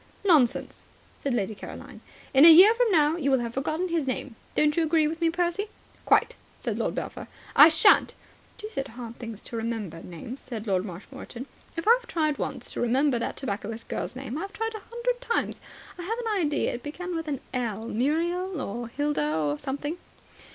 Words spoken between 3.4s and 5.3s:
forgotten his name. Don't you agree with me,